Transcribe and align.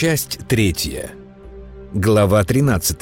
Часть 0.00 0.38
третья. 0.46 1.10
Глава 1.92 2.44
13. 2.44 2.96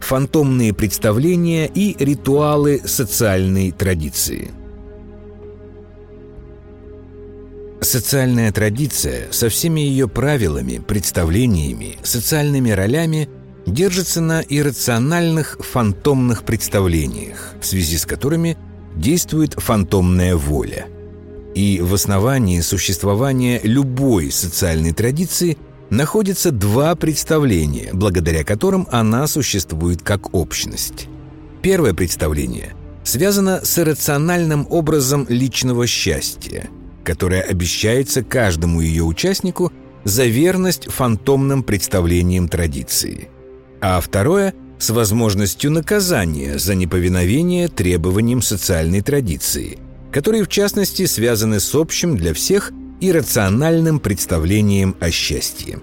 Фантомные 0.00 0.72
представления 0.72 1.66
и 1.66 1.94
ритуалы 2.02 2.80
социальной 2.86 3.70
традиции. 3.70 4.50
Социальная 7.82 8.50
традиция 8.50 9.30
со 9.30 9.50
всеми 9.50 9.82
ее 9.82 10.08
правилами, 10.08 10.78
представлениями, 10.78 11.98
социальными 12.02 12.70
ролями 12.70 13.28
держится 13.66 14.22
на 14.22 14.40
иррациональных 14.40 15.58
фантомных 15.60 16.44
представлениях, 16.44 17.52
в 17.60 17.66
связи 17.66 17.98
с 17.98 18.06
которыми 18.06 18.56
действует 18.96 19.52
фантомная 19.52 20.34
воля. 20.34 20.86
И 21.54 21.80
в 21.80 21.92
основании 21.94 22.60
существования 22.60 23.60
любой 23.62 24.30
социальной 24.30 24.92
традиции 24.92 25.58
находятся 25.90 26.50
два 26.50 26.94
представления, 26.94 27.90
благодаря 27.92 28.44
которым 28.44 28.88
она 28.90 29.26
существует 29.26 30.02
как 30.02 30.34
общность. 30.34 31.08
Первое 31.60 31.92
представление 31.92 32.74
связано 33.04 33.60
с 33.64 33.78
иррациональным 33.78 34.66
образом 34.70 35.26
личного 35.28 35.86
счастья, 35.86 36.70
которое 37.04 37.42
обещается 37.42 38.24
каждому 38.24 38.80
ее 38.80 39.04
участнику 39.04 39.70
за 40.04 40.24
верность 40.24 40.90
фантомным 40.90 41.62
представлениям 41.62 42.48
традиции. 42.48 43.28
А 43.80 44.00
второе– 44.00 44.54
с 44.78 44.90
возможностью 44.90 45.70
наказания 45.70 46.58
за 46.58 46.74
неповиновение 46.74 47.68
требованиям 47.68 48.42
социальной 48.42 49.00
традиции– 49.00 49.78
которые 50.12 50.44
в 50.44 50.48
частности 50.48 51.06
связаны 51.06 51.58
с 51.58 51.74
общим 51.74 52.16
для 52.16 52.34
всех 52.34 52.70
иррациональным 53.00 53.98
представлением 53.98 54.94
о 55.00 55.10
счастье. 55.10 55.80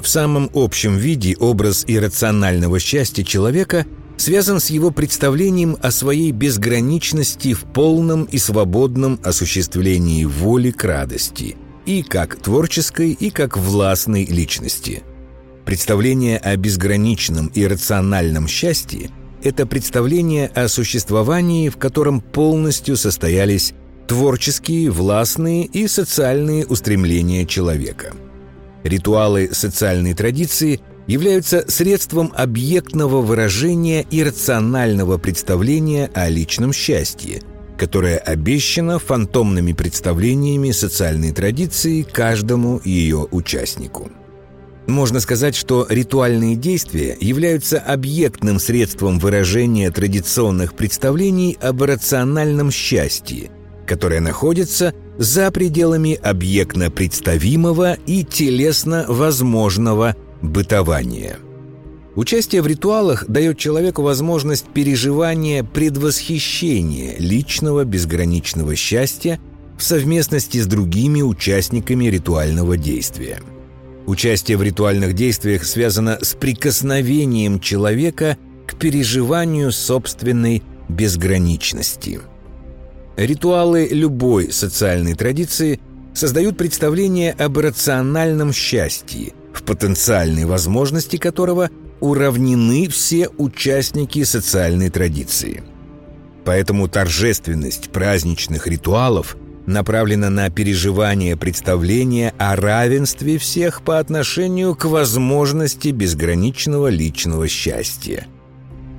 В 0.00 0.08
самом 0.08 0.48
общем 0.54 0.96
виде 0.96 1.36
образ 1.38 1.84
иррационального 1.86 2.78
счастья 2.78 3.22
человека 3.22 3.84
связан 4.16 4.60
с 4.60 4.70
его 4.70 4.90
представлением 4.90 5.76
о 5.82 5.90
своей 5.90 6.30
безграничности 6.30 7.52
в 7.52 7.64
полном 7.64 8.24
и 8.24 8.38
свободном 8.38 9.18
осуществлении 9.22 10.24
воли 10.24 10.70
к 10.70 10.84
радости 10.84 11.56
и 11.84 12.02
как 12.02 12.36
творческой, 12.36 13.12
и 13.12 13.30
как 13.30 13.56
властной 13.56 14.24
личности. 14.24 15.02
Представление 15.64 16.38
о 16.38 16.56
безграничном 16.56 17.50
иррациональном 17.54 18.46
счастье– 18.46 19.10
это 19.42 19.66
представление 19.66 20.48
о 20.48 20.68
существовании, 20.68 21.68
в 21.68 21.76
котором 21.76 22.20
полностью 22.20 22.96
состоялись 22.96 23.74
творческие, 24.06 24.90
властные 24.90 25.66
и 25.66 25.86
социальные 25.86 26.66
устремления 26.66 27.46
человека. 27.46 28.12
Ритуалы 28.82 29.50
социальной 29.52 30.14
традиции 30.14 30.80
являются 31.06 31.64
средством 31.68 32.32
объектного 32.36 33.20
выражения 33.20 34.06
и 34.10 34.22
рационального 34.22 35.18
представления 35.18 36.10
о 36.14 36.28
личном 36.28 36.72
счастье, 36.72 37.42
которое 37.78 38.18
обещано 38.18 38.98
фантомными 38.98 39.72
представлениями 39.72 40.70
социальной 40.70 41.32
традиции 41.32 42.02
каждому 42.02 42.80
ее 42.84 43.26
участнику. 43.30 44.10
Можно 44.86 45.20
сказать, 45.20 45.54
что 45.54 45.86
ритуальные 45.88 46.56
действия 46.56 47.16
являются 47.20 47.78
объектным 47.78 48.58
средством 48.58 49.18
выражения 49.18 49.90
традиционных 49.90 50.74
представлений 50.74 51.56
об 51.60 51.82
рациональном 51.82 52.70
счастье, 52.70 53.50
которое 53.86 54.20
находится 54.20 54.94
за 55.18 55.50
пределами 55.50 56.14
объектно 56.14 56.90
представимого 56.90 57.94
и 58.06 58.24
телесно 58.24 59.04
возможного 59.06 60.16
бытования. 60.42 61.36
Участие 62.16 62.62
в 62.62 62.66
ритуалах 62.66 63.26
дает 63.28 63.58
человеку 63.58 64.02
возможность 64.02 64.66
переживания 64.66 65.62
предвосхищения 65.62 67.14
личного 67.18 67.84
безграничного 67.84 68.74
счастья 68.74 69.38
в 69.78 69.84
совместности 69.84 70.58
с 70.58 70.66
другими 70.66 71.22
участниками 71.22 72.06
ритуального 72.06 72.76
действия– 72.76 73.40
Участие 74.10 74.56
в 74.56 74.62
ритуальных 74.64 75.12
действиях 75.12 75.64
связано 75.64 76.18
с 76.20 76.34
прикосновением 76.34 77.60
человека 77.60 78.36
к 78.66 78.74
переживанию 78.74 79.70
собственной 79.70 80.64
безграничности. 80.88 82.18
Ритуалы 83.16 83.86
любой 83.88 84.50
социальной 84.50 85.14
традиции 85.14 85.78
создают 86.12 86.56
представление 86.56 87.30
об 87.30 87.58
рациональном 87.58 88.52
счастье, 88.52 89.32
в 89.52 89.62
потенциальной 89.62 90.44
возможности 90.44 91.16
которого 91.16 91.70
уравнены 92.00 92.88
все 92.88 93.28
участники 93.38 94.24
социальной 94.24 94.90
традиции. 94.90 95.62
Поэтому 96.44 96.88
торжественность 96.88 97.90
праздничных 97.90 98.66
ритуалов– 98.66 99.36
направлена 99.66 100.30
на 100.30 100.50
переживание 100.50 101.36
представления 101.36 102.34
о 102.38 102.56
равенстве 102.56 103.38
всех 103.38 103.82
по 103.82 103.98
отношению 103.98 104.74
к 104.74 104.84
возможности 104.84 105.88
безграничного 105.88 106.88
личного 106.88 107.48
счастья. 107.48 108.26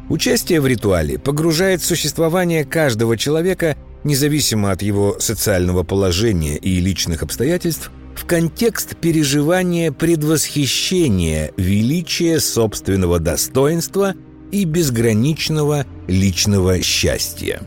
Участие 0.10 0.60
в 0.60 0.68
ритуале 0.68 1.18
погружает 1.18 1.82
существование 1.82 2.66
каждого 2.66 3.18
человека, 3.18 3.78
независимо 4.04 4.72
от 4.72 4.82
его 4.82 5.18
социального 5.20 5.84
положения 5.84 6.58
и 6.58 6.80
личных 6.80 7.24
обстоятельств, 7.24 7.92
в 8.16 8.26
контекст 8.26 8.98
переживания 8.98 9.92
предвосхищения 9.92 11.52
величия 11.56 12.40
собственного 12.40 13.20
достоинства 13.20 14.14
и 14.52 14.66
безграничного 14.66 15.86
личного 16.08 16.82
счастья. 16.82 17.62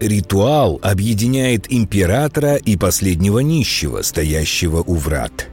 Ритуал 0.00 0.80
объединяет 0.82 1.66
императора 1.68 2.56
и 2.56 2.76
последнего 2.78 3.40
нищего, 3.40 4.00
стоящего 4.00 4.82
у 4.82 4.94
врат. 4.94 5.48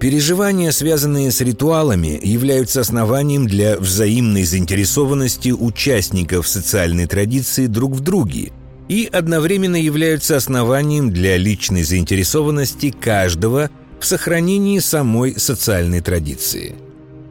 Переживания, 0.00 0.70
связанные 0.70 1.30
с 1.30 1.42
ритуалами, 1.42 2.18
являются 2.22 2.80
основанием 2.80 3.46
для 3.46 3.76
взаимной 3.76 4.44
заинтересованности 4.44 5.50
участников 5.50 6.48
социальной 6.48 7.06
традиции 7.06 7.66
друг 7.66 7.92
в 7.92 8.00
друге 8.00 8.50
и 8.88 9.08
одновременно 9.12 9.76
являются 9.76 10.36
основанием 10.36 11.12
для 11.12 11.36
личной 11.36 11.82
заинтересованности 11.82 12.90
каждого 12.90 13.70
в 14.00 14.06
сохранении 14.06 14.78
самой 14.78 15.38
социальной 15.38 16.00
традиции. 16.00 16.74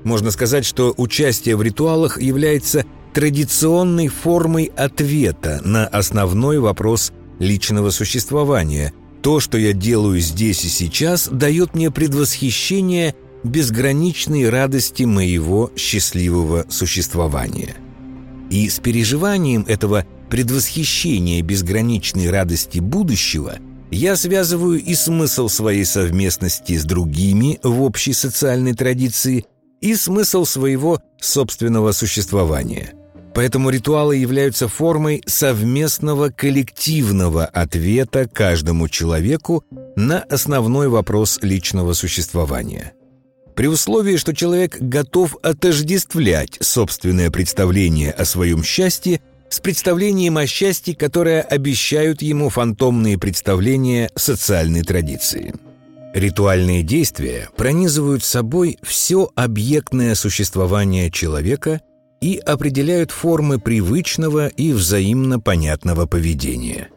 Можно 0.04 0.30
сказать, 0.32 0.66
что 0.66 0.94
участие 0.96 1.56
в 1.56 1.62
ритуалах 1.62 2.22
является 2.22 2.86
традиционной 3.14 4.08
формой 4.08 4.72
ответа 4.76 5.62
на 5.64 5.86
основной 5.88 6.60
вопрос 6.60 7.12
личного 7.40 7.90
существования. 7.90 8.94
То, 9.22 9.40
что 9.40 9.58
я 9.58 9.74
делаю 9.74 10.20
здесь 10.20 10.64
и 10.66 10.70
сейчас, 10.70 11.28
дает 11.28 11.76
мне 11.76 11.92
предвосхищение 11.92 13.16
безграничной 13.44 14.50
радости 14.50 15.04
моего 15.04 15.72
счастливого 15.76 16.66
существования. 16.70 17.76
И 18.50 18.70
с 18.70 18.80
переживанием 18.80 19.66
этого 19.68 20.06
предвосхищения 20.30 21.42
безграничной 21.42 22.30
радости 22.30 22.80
будущего 22.80 23.58
я 23.92 24.16
связываю 24.16 24.82
и 24.82 24.94
смысл 24.96 25.50
своей 25.50 25.86
совместности 25.86 26.78
с 26.78 26.86
другими 26.86 27.60
в 27.64 27.82
общей 27.82 28.14
социальной 28.14 28.74
традиции, 28.74 29.46
и 29.82 29.96
смысл 29.96 30.46
своего 30.46 31.02
собственного 31.20 31.92
существования– 31.92 32.94
Поэтому 33.34 33.70
ритуалы 33.70 34.18
являются 34.18 34.68
формой 34.68 35.24
совместного 35.26 36.30
коллективного 36.30 37.46
ответа 37.46 38.28
каждому 38.28 38.90
человеку 38.90 39.64
на 39.96 40.20
основной 40.20 40.90
вопрос 40.90 41.40
личного 41.42 41.94
существования. 41.94 42.94
При 43.56 43.68
условии, 43.68 44.18
что 44.18 44.34
человек 44.34 44.78
готов 44.80 45.38
отождествлять 45.44 46.58
собственное 46.62 47.32
представление 47.32 48.12
о 48.12 48.26
своем 48.26 48.64
счастье 48.64 49.22
с 49.50 49.60
представлением 49.60 50.38
о 50.38 50.48
счастье, 50.48 50.96
которое 50.96 51.42
обещают 51.42 52.22
ему 52.22 52.50
фантомные 52.50 53.18
представления 53.18 54.10
социальной 54.16 54.82
традиции. 54.82 55.54
Ритуальные 56.14 56.84
действия 56.84 57.50
пронизывают 57.58 58.24
собой 58.24 58.78
все 58.82 59.30
объектное 59.36 60.16
существование 60.16 61.12
человека– 61.12 61.82
и 62.22 62.38
определяют 62.38 63.12
формы 63.12 63.60
привычного 63.60 64.48
и 64.48 64.72
взаимно 64.72 65.40
понятного 65.40 66.06
поведения. 66.06 66.90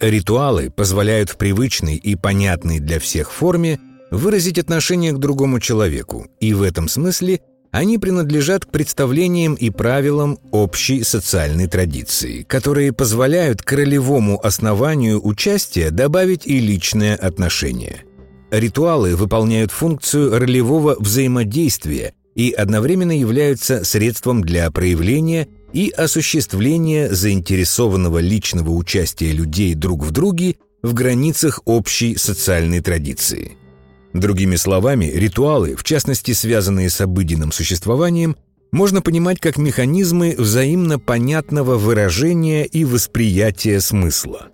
Ритуалы 0.00 0.70
позволяют 0.70 1.30
в 1.30 1.36
привычной 1.36 1.96
и 1.96 2.16
понятной 2.16 2.80
для 2.80 2.98
всех 2.98 3.32
форме 3.32 3.78
выразить 4.10 4.58
отношение 4.58 5.12
к 5.12 5.18
другому 5.18 5.60
человеку, 5.60 6.26
и 6.40 6.52
в 6.52 6.62
этом 6.62 6.88
смысле 6.88 7.40
они 7.70 7.98
принадлежат 7.98 8.66
к 8.66 8.70
представлениям 8.70 9.54
и 9.54 9.70
правилам 9.70 10.38
общей 10.52 11.02
социальной 11.02 11.66
традиции, 11.66 12.42
которые 12.42 12.92
позволяют 12.92 13.62
к 13.62 13.72
ролевому 13.72 14.44
основанию 14.44 15.24
участия 15.24 15.90
добавить 15.90 16.46
и 16.46 16.58
личное 16.58 17.16
отношение– 17.16 18.02
ритуалы 18.58 19.16
выполняют 19.16 19.70
функцию 19.70 20.38
ролевого 20.38 20.96
взаимодействия 20.98 22.14
и 22.34 22.50
одновременно 22.50 23.16
являются 23.16 23.84
средством 23.84 24.42
для 24.42 24.70
проявления 24.70 25.48
и 25.72 25.90
осуществления 25.90 27.10
заинтересованного 27.10 28.18
личного 28.18 28.70
участия 28.70 29.32
людей 29.32 29.74
друг 29.74 30.04
в 30.04 30.10
друге 30.10 30.56
в 30.82 30.94
границах 30.94 31.60
общей 31.64 32.16
социальной 32.16 32.80
традиции. 32.80 33.56
Другими 34.12 34.54
словами, 34.56 35.06
ритуалы, 35.06 35.74
в 35.74 35.82
частности 35.82 36.32
связанные 36.32 36.90
с 36.90 37.00
обыденным 37.00 37.50
существованием, 37.50 38.36
можно 38.70 39.02
понимать 39.02 39.40
как 39.40 39.56
механизмы 39.56 40.34
взаимно 40.36 40.98
понятного 40.98 41.76
выражения 41.76 42.64
и 42.64 42.84
восприятия 42.84 43.80
смысла. 43.80 44.48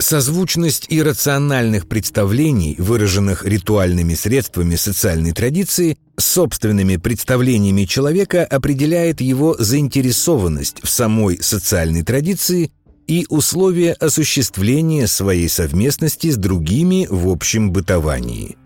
Созвучность 0.00 0.86
иррациональных 0.88 1.86
представлений, 1.86 2.74
выраженных 2.78 3.44
ритуальными 3.44 4.14
средствами 4.14 4.74
социальной 4.76 5.32
традиции, 5.32 5.98
с 6.16 6.24
собственными 6.24 6.96
представлениями 6.96 7.84
человека 7.84 8.46
определяет 8.46 9.20
его 9.20 9.56
заинтересованность 9.58 10.78
в 10.82 10.88
самой 10.88 11.42
социальной 11.42 12.02
традиции 12.02 12.72
и 13.08 13.26
условия 13.28 13.92
осуществления 13.92 15.06
своей 15.06 15.50
совместности 15.50 16.30
с 16.30 16.36
другими 16.36 17.06
в 17.10 17.28
общем 17.28 17.70
бытовании. 17.70 18.56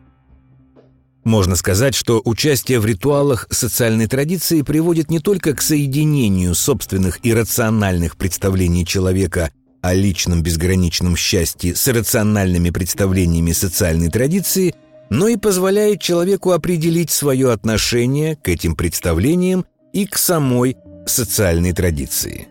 Можно 1.25 1.57
сказать, 1.57 1.97
что 1.97 2.23
участие 2.25 2.79
в 2.79 2.87
ритуалах 2.87 3.49
социальной 3.51 4.07
традиции 4.07 4.63
приводит 4.63 5.11
не 5.11 5.19
только 5.19 5.53
к 5.55 5.63
соединению 5.63 6.55
собственных 6.55 7.19
иррациональных 7.25 8.17
представлений 8.17 8.87
человека 8.87 9.51
о 9.85 9.93
личном 9.93 10.43
безграничном 10.43 11.15
счастье 11.15 11.77
с 11.77 11.87
рациональными 11.89 12.71
представлениями 12.71 13.53
социальной 13.53 14.09
традиции, 14.09 14.75
но 15.11 15.29
и 15.29 15.37
позволяет 15.37 16.01
человеку 16.01 16.53
определить 16.53 17.11
свое 17.11 17.53
отношение 17.53 18.35
к 18.37 18.49
этим 18.49 18.77
представлениям 18.77 19.67
и 19.93 20.07
к 20.07 20.17
самой 20.17 20.79
социальной 21.05 21.75
традиции. 21.75 22.49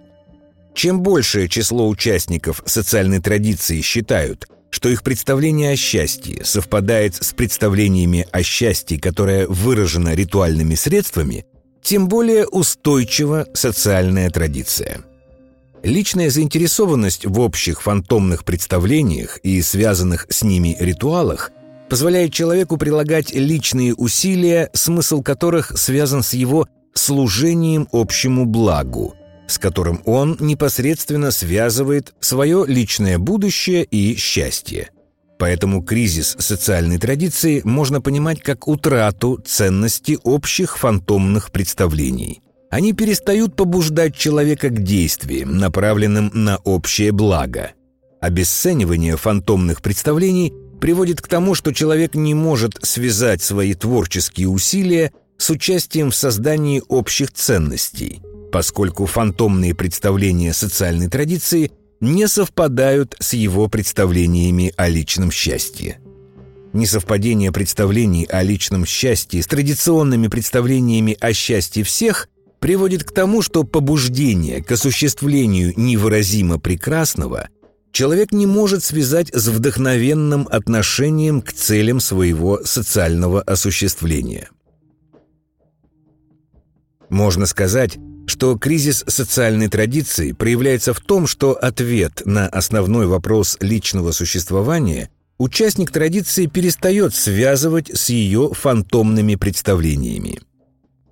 Чем 0.76 1.02
большее 1.02 1.50
число 1.50 1.90
участников 1.90 2.62
социальной 2.68 3.20
традиции 3.20 3.82
считают, 3.82 4.48
что 4.70 4.90
их 4.90 5.02
представление 5.02 5.72
о 5.72 5.76
счастье 5.76 6.46
совпадает 6.46 7.16
с 7.16 7.34
представлениями 7.34 8.28
о 8.32 8.44
счастье, 8.44 9.00
которое 9.00 9.48
выражено 9.48 10.14
ритуальными 10.14 10.76
средствами, 10.76 11.46
тем 11.82 12.08
более 12.08 12.46
устойчива 12.46 13.48
социальная 13.56 14.30
традиция. 14.30 15.02
Личная 15.84 16.30
заинтересованность 16.30 17.26
в 17.26 17.40
общих 17.40 17.82
фантомных 17.82 18.46
представлениях 18.46 19.38
и 19.44 19.62
связанных 19.62 20.26
с 20.30 20.44
ними 20.44 20.78
ритуалах 20.80 21.52
позволяет 21.90 22.34
человеку 22.34 22.78
прилагать 22.78 23.34
личные 23.34 23.94
усилия, 23.94 24.70
смысл 24.74 25.22
которых 25.22 25.78
связан 25.78 26.24
с 26.24 26.34
его 26.34 26.68
служением 26.94 27.88
общему 27.92 28.46
благу– 28.46 29.16
с 29.48 29.58
которым 29.58 30.02
он 30.06 30.38
непосредственно 30.40 31.32
связывает 31.32 32.14
свое 32.20 32.66
личное 32.68 33.18
будущее 33.20 33.84
и 33.84 34.16
счастье. 34.16 34.90
Поэтому 35.38 35.84
кризис 35.84 36.36
социальной 36.40 36.98
традиции 36.98 37.62
можно 37.64 38.02
понимать 38.02 38.42
как 38.42 38.68
утрату 38.68 39.42
ценности 39.46 40.18
общих 40.24 40.78
фантомных 40.78 41.52
представлений. 41.52 42.42
Они 42.74 42.92
перестают 42.94 43.56
побуждать 43.56 44.16
человека 44.16 44.70
к 44.70 44.82
действиям, 44.82 45.58
направленным 45.60 46.32
на 46.34 46.58
общее 46.58 47.12
благо. 47.12 47.74
Обесценивание 48.20 49.16
фантомных 49.16 49.84
представлений 49.84 50.52
приводит 50.82 51.22
к 51.22 51.28
тому, 51.28 51.54
что 51.54 51.72
человек 51.72 52.16
не 52.16 52.34
может 52.34 52.80
связать 52.82 53.44
свои 53.44 53.76
творческие 53.76 54.50
усилия 54.50 55.12
с 55.38 55.52
участием 55.52 56.10
в 56.10 56.16
создании 56.16 56.82
общих 56.88 57.32
ценностей– 57.32 58.22
поскольку 58.52 59.06
фантомные 59.06 59.76
представления 59.76 60.54
социальной 60.54 61.10
традиции 61.10 61.72
не 62.02 62.28
совпадают 62.28 63.16
с 63.20 63.34
его 63.34 63.68
представлениями 63.68 64.74
о 64.78 64.90
личном 64.90 65.30
счастье. 65.32 66.00
Несовпадение 66.74 67.52
представлений 67.52 68.26
о 68.26 68.42
личном 68.42 68.86
счастье 68.88 69.44
с 69.44 69.48
традиционными 69.48 70.28
представлениями 70.28 71.16
о 71.20 71.34
счастье 71.34 71.84
всех 71.84 72.30
приводит 72.64 73.04
к 73.04 73.12
тому, 73.12 73.42
что 73.42 73.66
побуждение 73.66 74.64
к 74.64 74.72
осуществлению 74.72 75.74
невыразимо 75.76 76.60
прекрасного 76.60 77.50
человек 77.92 78.32
не 78.32 78.46
может 78.46 78.86
связать 78.86 79.28
с 79.34 79.50
вдохновенным 79.50 80.48
отношением 80.50 81.42
к 81.42 81.52
целям 81.52 82.00
своего 82.00 82.62
социального 82.64 83.42
осуществления. 83.42 84.50
Можно 87.10 87.48
сказать, 87.48 87.98
что 88.28 88.58
кризис 88.58 89.04
социальной 89.08 89.68
традиции 89.68 90.32
проявляется 90.32 90.94
в 90.94 91.02
том, 91.02 91.28
что 91.28 91.52
ответ 91.52 92.22
на 92.24 92.48
основной 92.48 93.08
вопрос 93.08 93.58
личного 93.60 94.14
существования 94.14 95.10
участник 95.38 95.92
традиции 95.92 96.46
перестает 96.46 97.14
связывать 97.14 97.92
с 97.94 98.08
ее 98.08 98.52
фантомными 98.54 99.36
представлениями. 99.36 100.40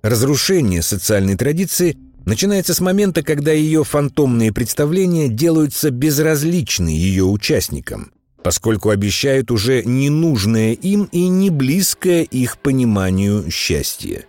Разрушение 0.02 0.82
социальной 0.82 1.36
традиции 1.36 1.96
начинается 2.24 2.74
с 2.74 2.80
момента, 2.80 3.22
когда 3.22 3.52
ее 3.52 3.84
фантомные 3.84 4.52
представления 4.52 5.28
делаются 5.28 5.90
безразличны 5.90 6.88
ее 6.88 7.24
участникам, 7.24 8.10
поскольку 8.42 8.90
обещают 8.90 9.52
уже 9.52 9.84
ненужное 9.84 10.72
им 10.72 11.08
и 11.12 11.28
не 11.28 11.50
близкое 11.50 12.22
их 12.22 12.58
пониманию 12.58 13.48
счастье. 13.48 14.26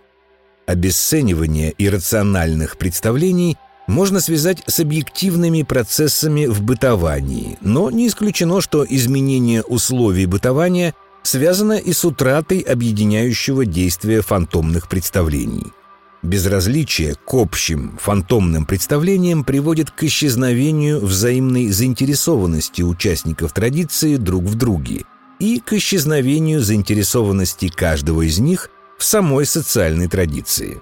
Обесценивание 0.68 1.74
иррациональных 1.78 2.78
представлений 2.78 3.58
можно 3.88 4.22
связать 4.22 4.64
с 4.68 4.80
объективными 4.80 5.64
процессами 5.64 6.46
в 6.46 6.62
бытовании, 6.62 7.58
но 7.62 7.90
не 7.90 8.08
исключено, 8.08 8.62
что 8.62 8.86
изменение 8.88 9.64
условий 9.64 10.28
бытования 10.28 10.94
связано 11.24 11.74
и 11.74 11.94
с 11.94 12.06
утратой 12.06 12.60
объединяющего 12.60 13.66
действия 13.66 14.22
фантомных 14.22 14.88
представлений. 14.88 15.74
Безразличие 16.22 17.16
к 17.16 17.34
общим 17.34 17.98
фантомным 18.02 18.66
представлениям 18.66 19.44
приводит 19.44 19.92
к 19.92 20.04
исчезновению 20.04 21.02
взаимной 21.02 21.70
заинтересованности 21.70 22.82
участников 22.82 23.52
традиции 23.52 24.16
друг 24.16 24.44
в 24.44 24.56
друге 24.56 25.04
и 25.40 25.60
к 25.60 25.74
исчезновению 25.74 26.62
заинтересованности 26.62 27.68
каждого 27.68 28.22
из 28.22 28.40
них 28.40 28.70
в 28.98 29.04
самой 29.04 29.46
социальной 29.46 30.08
традиции. 30.08 30.82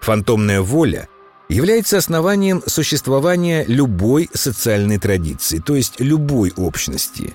Фантомная 0.00 0.60
воля 0.60 1.08
является 1.48 1.98
основанием 1.98 2.62
существования 2.64 3.64
любой 3.66 4.30
социальной 4.32 4.98
традиции, 4.98 5.58
то 5.58 5.74
есть 5.74 5.98
любой 5.98 6.52
общности. 6.56 7.34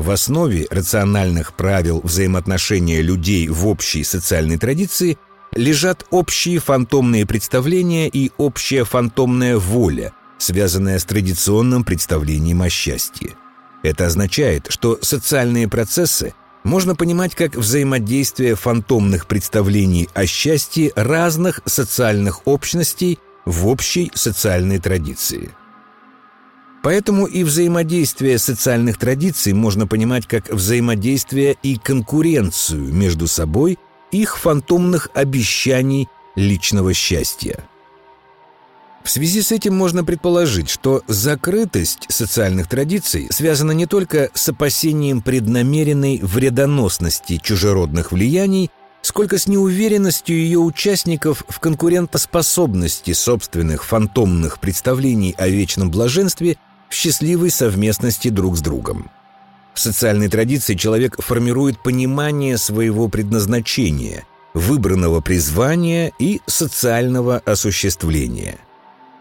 В 0.00 0.12
основе 0.12 0.66
рациональных 0.70 1.52
правил 1.52 2.00
взаимоотношения 2.02 3.02
людей 3.02 3.48
в 3.48 3.66
общей 3.66 4.02
социальной 4.02 4.56
традиции 4.56 5.18
лежат 5.54 6.06
общие 6.08 6.58
фантомные 6.58 7.26
представления 7.26 8.08
и 8.08 8.32
общая 8.38 8.84
фантомная 8.84 9.58
воля, 9.58 10.14
связанная 10.38 10.98
с 10.98 11.04
традиционным 11.04 11.84
представлением 11.84 12.62
о 12.62 12.70
счастье. 12.70 13.34
Это 13.82 14.06
означает, 14.06 14.68
что 14.70 14.98
социальные 15.02 15.68
процессы 15.68 16.32
можно 16.64 16.94
понимать 16.96 17.34
как 17.34 17.54
взаимодействие 17.54 18.54
фантомных 18.54 19.26
представлений 19.26 20.08
о 20.14 20.24
счастье 20.24 20.92
разных 20.96 21.60
социальных 21.66 22.46
общностей 22.46 23.18
в 23.44 23.66
общей 23.66 24.10
социальной 24.14 24.78
традиции. 24.78 25.50
Поэтому 26.82 27.26
и 27.26 27.44
взаимодействие 27.44 28.38
социальных 28.38 28.98
традиций 28.98 29.52
можно 29.52 29.86
понимать 29.86 30.26
как 30.26 30.50
взаимодействие 30.50 31.56
и 31.62 31.76
конкуренцию 31.76 32.92
между 32.92 33.26
собой 33.26 33.78
их 34.10 34.38
фантомных 34.38 35.08
обещаний 35.14 36.08
личного 36.36 36.94
счастья. 36.94 37.64
В 39.02 39.10
связи 39.10 39.40
с 39.42 39.50
этим 39.50 39.74
можно 39.74 40.04
предположить, 40.04 40.68
что 40.68 41.02
закрытость 41.06 42.06
социальных 42.08 42.68
традиций 42.68 43.28
связана 43.30 43.72
не 43.72 43.86
только 43.86 44.30
с 44.34 44.48
опасением 44.48 45.22
преднамеренной 45.22 46.20
вредоносности 46.22 47.40
чужеродных 47.42 48.12
влияний, 48.12 48.70
сколько 49.02 49.38
с 49.38 49.46
неуверенностью 49.46 50.36
ее 50.36 50.58
участников 50.58 51.44
в 51.48 51.60
конкурентоспособности 51.60 53.12
собственных 53.12 53.84
фантомных 53.84 54.60
представлений 54.60 55.34
о 55.38 55.48
вечном 55.48 55.90
блаженстве 55.90 56.58
в 56.90 56.94
счастливой 56.94 57.50
совместности 57.50 58.28
друг 58.28 58.58
с 58.58 58.60
другом. 58.60 59.10
В 59.72 59.80
социальной 59.80 60.28
традиции 60.28 60.74
человек 60.74 61.16
формирует 61.22 61.82
понимание 61.82 62.58
своего 62.58 63.08
предназначения, 63.08 64.24
выбранного 64.52 65.22
призвания 65.22 66.12
и 66.18 66.42
социального 66.46 67.38
осуществления– 67.38 68.58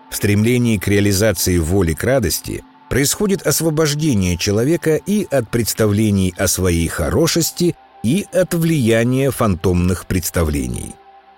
в 0.09 0.15
стремлении 0.15 0.77
к 0.77 0.87
реализации 0.87 1.57
воли 1.57 1.93
к 1.93 2.03
радости 2.03 2.63
происходит 2.89 3.45
освобождение 3.45 4.37
человека 4.37 4.95
и 4.95 5.27
от 5.29 5.49
представлений 5.49 6.33
о 6.37 6.47
своей 6.47 6.87
хорошести, 6.87 7.75
и 8.01 8.25
от 8.31 8.53
влияния 8.53 9.29
фантомных 9.29 10.07
представлений. 10.07 10.95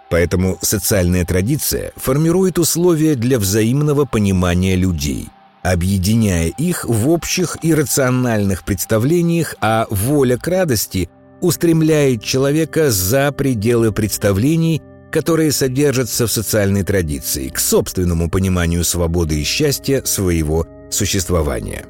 Поэтому 0.09 0.57
социальная 0.61 1.25
традиция 1.25 1.91
формирует 1.95 2.59
условия 2.59 3.15
для 3.15 3.39
взаимного 3.39 4.05
понимания 4.05 4.75
людей, 4.75 5.29
объединяя 5.63 6.48
их 6.48 6.86
в 6.86 7.10
общих 7.10 7.58
и 7.62 7.74
рациональных 7.74 8.63
представлениях, 8.63 9.56
а 9.62 9.88
воля 9.89 10.38
к 10.38 10.48
радости 10.48 11.10
устремляет 11.41 12.24
человека 12.24 12.91
за 12.91 13.32
пределы 13.32 13.91
представлений, 13.91 14.82
которые 15.12 15.51
содержатся 15.51 16.27
в 16.27 16.32
социальной 16.32 16.84
традиции, 16.84 17.50
к 17.50 17.60
собственному 17.60 18.30
пониманию 18.30 18.84
свободы 18.84 19.41
и 19.41 19.44
счастья 19.44 20.03
своего 20.06 20.68
существования. 20.89 21.86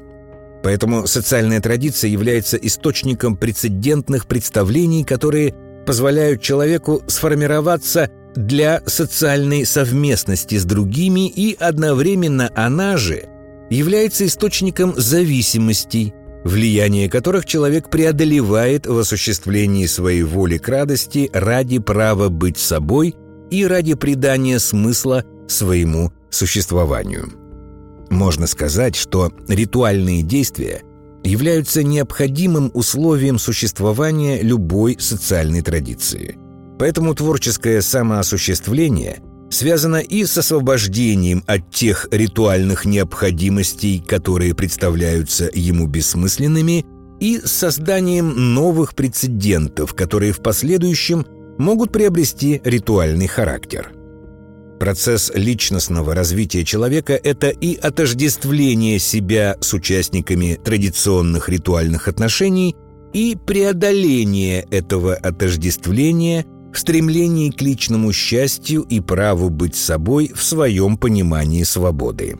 Поэтому 0.62 1.06
социальная 1.06 1.60
традиция 1.60 2.08
является 2.10 2.56
источником 2.56 3.36
прецедентных 3.36 4.26
представлений, 4.26 5.04
которые 5.04 5.54
позволяют 5.86 6.40
человеку 6.40 7.02
сформироваться 7.08 8.08
для 8.36 8.80
социальной 8.86 9.66
совместности 9.66 10.56
с 10.56 10.64
другими, 10.64 11.28
и 11.28 11.56
одновременно 11.58 12.50
она 12.54 12.96
же 12.96 13.28
является 13.72 14.26
источником 14.26 14.94
зависимостей, 14.96 16.12
влияние 16.44 17.08
которых 17.08 17.46
человек 17.46 17.90
преодолевает 17.90 18.86
в 18.86 18.98
осуществлении 18.98 19.86
своей 19.86 20.22
воли 20.22 20.58
к 20.58 20.68
радости 20.68 21.30
ради 21.32 21.78
права 21.78 22.28
быть 22.28 22.58
собой 22.58 23.14
и 23.50 23.66
ради 23.66 23.94
придания 23.94 24.58
смысла 24.58 25.24
своему 25.48 26.12
существованию. 26.30 27.32
Можно 28.10 28.46
сказать, 28.46 28.94
что 28.94 29.32
ритуальные 29.48 30.22
действия 30.22 30.82
являются 31.24 31.82
необходимым 31.82 32.70
условием 32.74 33.38
существования 33.38 34.42
любой 34.42 34.96
социальной 34.98 35.62
традиции. 35.62 36.36
Поэтому 36.78 37.14
творческое 37.14 37.80
самоосуществление 37.80 39.22
связано 39.52 39.96
и 39.96 40.24
с 40.24 40.36
освобождением 40.38 41.44
от 41.46 41.70
тех 41.70 42.08
ритуальных 42.10 42.84
необходимостей, 42.84 44.02
которые 44.04 44.54
представляются 44.54 45.50
ему 45.52 45.86
бессмысленными, 45.86 46.84
и 47.20 47.38
с 47.38 47.52
созданием 47.52 48.54
новых 48.54 48.96
прецедентов, 48.96 49.94
которые 49.94 50.32
в 50.32 50.42
последующем 50.42 51.24
могут 51.58 51.92
приобрести 51.92 52.60
ритуальный 52.64 53.28
характер– 53.28 53.92
Процесс 54.82 55.30
личностного 55.32 56.12
развития 56.12 56.64
человека– 56.64 57.12
это 57.22 57.50
и 57.50 57.76
отождествление 57.76 58.98
себя 58.98 59.56
с 59.60 59.72
участниками 59.74 60.58
традиционных 60.64 61.48
ритуальных 61.48 62.08
отношений, 62.08 62.74
и 63.12 63.36
преодоление 63.46 64.66
этого 64.72 65.14
отождествления 65.14 66.44
стремлении 66.78 67.50
к 67.50 67.60
личному 67.60 68.12
счастью 68.12 68.82
и 68.82 69.00
праву 69.00 69.50
быть 69.50 69.76
собой 69.76 70.32
в 70.34 70.42
своем 70.42 70.96
понимании 70.96 71.62
свободы. 71.62 72.36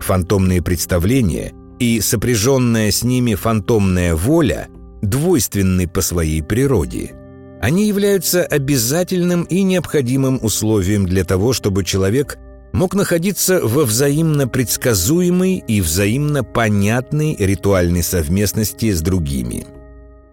Фантомные 0.00 0.62
представления 0.62 1.52
и 1.78 2.00
сопряженная 2.00 2.90
с 2.90 3.02
ними 3.02 3.34
фантомная 3.34 4.14
воля 4.14 4.68
двойственны 5.02 5.88
по 5.88 6.00
своей 6.00 6.42
природе– 6.42 7.12
они 7.64 7.86
являются 7.86 8.44
обязательным 8.44 9.44
и 9.44 9.62
необходимым 9.62 10.38
условием 10.42 11.06
для 11.06 11.24
того, 11.24 11.54
чтобы 11.54 11.82
человек 11.82 12.36
мог 12.74 12.94
находиться 12.94 13.58
во 13.62 13.84
взаимно 13.84 14.46
предсказуемой 14.46 15.64
и 15.66 15.80
взаимно 15.80 16.44
понятной 16.44 17.34
ритуальной 17.38 18.02
совместности 18.02 18.92
с 18.92 19.00
другими. 19.00 19.66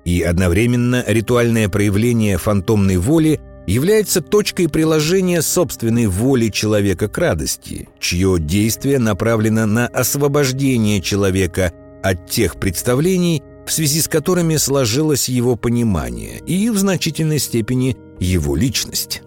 И 0.06 0.22
одновременно 0.22 1.04
ритуальное 1.08 1.70
проявление 1.70 2.38
фантомной 2.38 2.98
воли 2.98 3.40
является 3.68 4.22
точкой 4.22 4.68
приложения 4.68 5.42
собственной 5.42 6.08
воли 6.08 6.50
человека 6.50 7.08
к 7.08 7.18
радости, 7.18 7.88
чье 8.00 8.38
действие 8.40 9.00
направлено 9.00 9.66
на 9.66 9.88
освобождение 9.88 11.02
человека 11.02 11.72
от 12.04 12.30
тех 12.30 12.60
представлений, 12.60 13.44
в 13.66 13.72
связи 13.72 14.02
с 14.02 14.08
которыми 14.08 14.56
сложилось 14.58 15.30
его 15.30 15.56
понимание 15.56 16.40
и 16.40 16.70
в 16.70 16.78
значительной 16.78 17.40
степени 17.40 17.96
его 18.20 18.56
личность. 18.56 19.22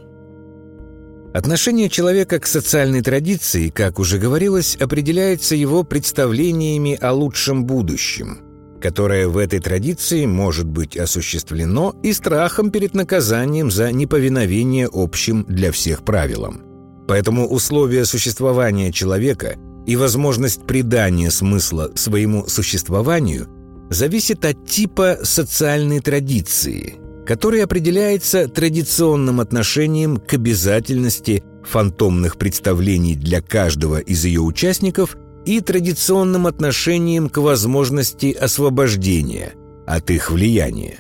Отношение 1.33 1.89
человека 1.89 2.39
к 2.39 2.47
социальной 2.47 3.03
традиции, 3.03 3.69
как 3.69 3.99
уже 3.99 4.19
говорилось, 4.19 4.77
определяется 4.77 5.57
его 5.57 5.83
представлениями 5.83 6.97
о 7.01 7.13
лучшем 7.13 7.65
будущем, 7.65 8.44
которое 8.85 9.29
в 9.29 9.39
этой 9.39 9.61
традиции 9.61 10.27
может 10.27 10.67
быть 10.67 10.95
осуществлено 10.95 11.97
и 12.03 12.13
страхом 12.13 12.71
перед 12.71 12.93
наказанием 12.93 13.71
за 13.71 13.91
неповиновение 13.91 14.91
общим 14.93 15.47
для 15.49 15.73
всех 15.73 16.05
правилам. 16.05 16.61
Поэтому 17.09 17.49
условия 17.49 18.05
существования 18.05 18.93
человека 18.93 19.57
и 19.87 19.97
возможность 19.97 20.67
придания 20.67 21.31
смысла 21.31 21.93
своему 21.95 22.47
существованию– 22.47 23.49
зависит 23.91 24.45
от 24.45 24.67
типа 24.67 25.21
социальной 25.23 26.01
традиции, 26.01 26.97
который 27.27 27.65
определяется 27.65 28.49
традиционным 28.49 29.41
отношением 29.41 30.19
к 30.19 30.35
обязательности 30.35 31.43
фантомных 31.65 32.37
представлений 32.37 33.15
для 33.15 33.41
каждого 33.41 33.99
из 33.99 34.27
ее 34.27 34.43
участников 34.43 35.17
и 35.47 35.61
традиционным 35.61 36.47
отношением 36.47 37.29
к 37.29 37.39
возможности 37.39 38.33
освобождения 38.33 39.55
от 39.87 40.11
их 40.11 40.31
влияния. 40.31 40.99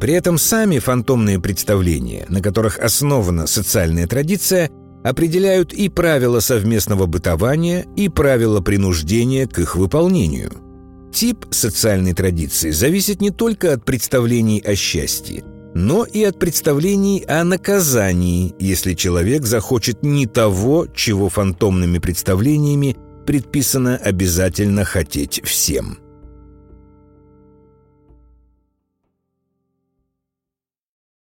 При 0.00 0.14
этом 0.14 0.38
сами 0.38 0.78
фантомные 0.78 1.40
представления, 1.40 2.26
на 2.28 2.40
которых 2.40 2.78
основана 2.78 3.46
социальная 3.46 4.06
традиция, 4.06 4.70
определяют 5.04 5.72
и 5.72 5.88
правила 5.88 6.40
совместного 6.40 7.06
бытования, 7.06 7.86
и 7.96 8.08
правила 8.08 8.60
принуждения 8.60 9.46
к 9.46 9.58
их 9.58 9.76
выполнению– 9.76 10.52
Тип 11.12 11.46
социальной 11.50 12.12
традиции 12.12 12.70
зависит 12.70 13.20
не 13.20 13.30
только 13.30 13.72
от 13.72 13.84
представлений 13.84 14.60
о 14.60 14.74
счастье, 14.74 15.42
но 15.74 16.04
и 16.04 16.22
от 16.22 16.38
представлений 16.38 17.24
о 17.26 17.44
наказании, 17.44 18.54
если 18.58 18.94
человек 18.94 19.44
захочет 19.44 20.02
не 20.02 20.26
того, 20.26 20.86
чего 20.94 21.28
фантомными 21.28 21.98
представлениями 21.98 22.96
предписано 23.28 23.98
обязательно 23.98 24.86
хотеть 24.86 25.42
всем– 25.44 25.98